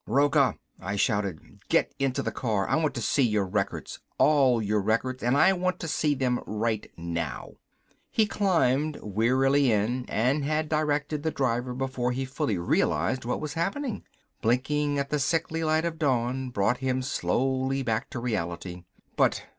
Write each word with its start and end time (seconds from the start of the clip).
"Rocca!" 0.07 0.55
I 0.79 0.95
shouted. 0.95 1.59
"Get 1.69 1.93
into 1.99 2.23
the 2.23 2.31
car. 2.31 2.67
I 2.67 2.75
want 2.75 2.95
to 2.95 3.03
see 3.03 3.21
your 3.21 3.45
records 3.45 3.99
all 4.17 4.57
of 4.57 4.63
your 4.63 4.81
records 4.81 5.21
and 5.21 5.37
I 5.37 5.53
want 5.53 5.79
to 5.79 5.87
see 5.87 6.15
them 6.15 6.39
right 6.47 6.89
now." 6.97 7.51
He 8.09 8.25
climbed 8.25 8.97
wearily 9.03 9.71
in 9.71 10.05
and 10.09 10.43
had 10.43 10.69
directed 10.69 11.21
the 11.21 11.29
driver 11.29 11.75
before 11.75 12.13
he 12.13 12.25
fully 12.25 12.57
realized 12.57 13.25
what 13.25 13.41
was 13.41 13.53
happening. 13.53 14.03
Blinking 14.41 14.97
at 14.97 15.11
the 15.11 15.19
sickly 15.19 15.63
light 15.63 15.85
of 15.85 15.99
dawn 15.99 16.49
brought 16.49 16.79
him 16.79 17.03
slowly 17.03 17.83
back 17.83 18.09
to 18.09 18.19
reality. 18.19 18.85
"But 19.15 19.43